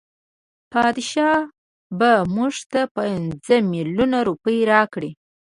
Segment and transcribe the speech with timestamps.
[0.71, 1.41] بادشاه
[1.99, 5.11] به مونږ ته پنځه میلیونه روپۍ راکړي.